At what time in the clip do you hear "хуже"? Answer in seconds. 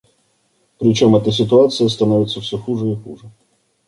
2.57-2.89, 2.95-3.29